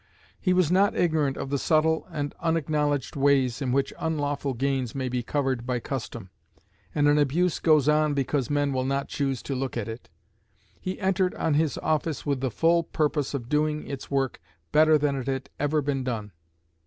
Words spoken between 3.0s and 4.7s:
ways in which unlawful